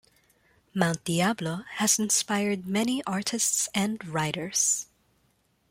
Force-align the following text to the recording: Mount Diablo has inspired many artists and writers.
Mount 0.73 1.03
Diablo 1.03 1.57
has 1.73 1.99
inspired 1.99 2.65
many 2.65 3.03
artists 3.03 3.69
and 3.75 4.03
writers. 4.07 4.87